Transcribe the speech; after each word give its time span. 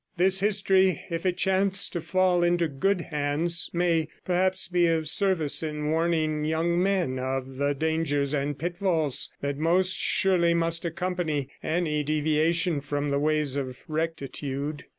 This 0.17 0.39
history, 0.39 0.99
if 1.11 1.27
it 1.27 1.37
chance 1.37 1.87
to 1.89 2.01
fall 2.01 2.43
into 2.43 2.67
good 2.67 3.01
hands, 3.01 3.69
may, 3.71 4.07
perhaps, 4.25 4.67
be 4.67 4.87
of 4.87 5.07
service 5.07 5.61
in 5.61 5.91
warning 5.91 6.43
young 6.43 6.81
men 6.81 7.19
of 7.19 7.57
the 7.57 7.75
dangers 7.75 8.33
and 8.33 8.57
pitfalls 8.57 9.31
that 9.41 9.59
most 9.59 9.95
surely 9.99 10.55
must 10.55 10.85
accompany 10.85 11.49
any 11.61 12.03
deviation 12.03 12.81
from 12.81 13.11
the 13.11 13.19
ways 13.19 13.55
of 13.55 13.77
rectitude. 13.87 14.85